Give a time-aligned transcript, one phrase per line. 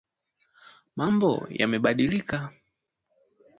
[0.97, 2.37] Mambo yamebadilika